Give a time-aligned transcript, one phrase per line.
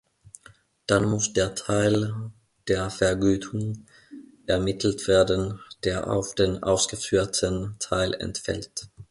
[0.87, 2.31] Dann muss der Teil
[2.67, 3.85] der Vergütung
[4.47, 8.89] ermittelt werden, der auf den ausgeführten Teil entfällt.